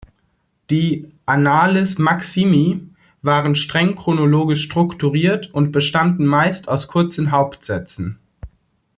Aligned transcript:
Die 0.71 1.11
"annales 1.27 1.99
maximi" 1.99 2.81
waren 3.21 3.55
streng 3.55 3.95
chronologisch 3.95 4.63
strukturiert 4.65 5.53
und 5.53 5.71
bestanden 5.71 6.25
meist 6.25 6.67
aus 6.69 6.87
kurzen 6.87 7.29
Hauptsätzen. 7.29 8.17